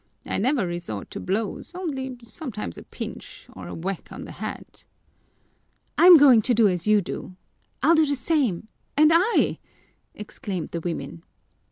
[0.25, 4.83] I never resort to blows, only sometimes a pinch, or a whack on the head."
[5.95, 7.35] "I'm going to do as you do!"
[7.83, 8.67] "I'll do the same!"
[8.97, 9.59] "And I!"
[10.15, 11.23] exclaimed the women.